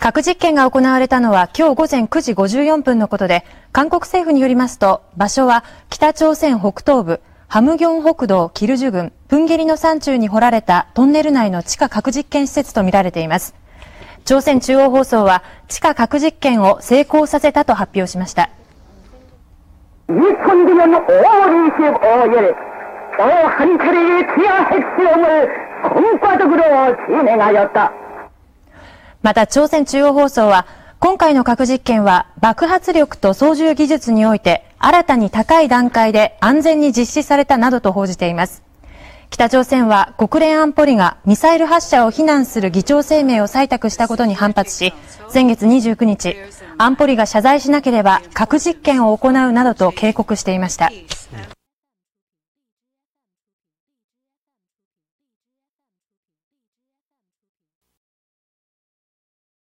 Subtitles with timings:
[0.00, 13.54] 核実験が行われたのは今日午前9時54分のことで、韓国政府によりますと、場所は北朝鮮北東部、ハムギョン北道キルジュ郡プンゲリの山中に掘られたトンネル内の地下核実験施設とみられています。
[14.24, 18.48] 朝鮮中央放送は地下核実験を成功させたと発表しました。
[29.22, 30.66] また朝鮮中央放送は
[30.98, 38.62] 今回の核実験は爆発力と操縦技術において新たに高い段階で安全に実施されたなどと報じています。
[39.28, 44.92] 北朝鮮は国連安保理がミサイル発射を非難する議長声明を採択したことに反発し、
[45.28, 46.36] 先月29日、
[46.78, 50.90] 安保理が謝罪しなければ核実験を行うなどと警告していました。